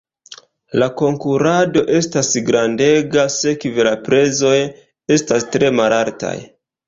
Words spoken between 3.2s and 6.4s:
sekve la prezoj estas tre malaltaj.